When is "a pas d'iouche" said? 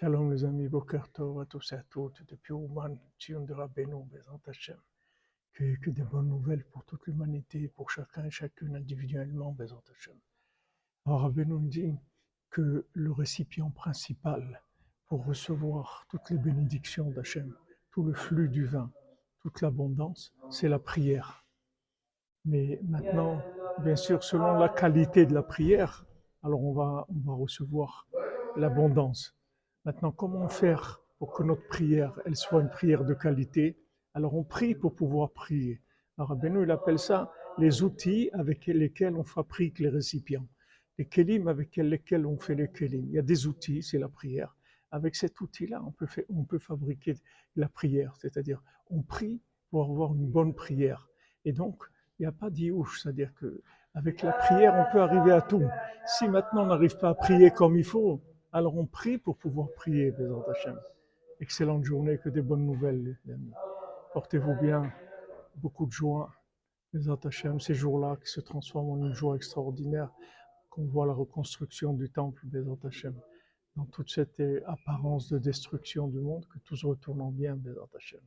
52.26-53.02